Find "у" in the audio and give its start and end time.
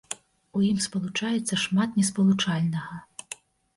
0.59-0.61